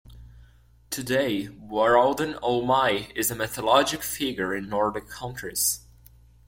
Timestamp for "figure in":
4.01-4.67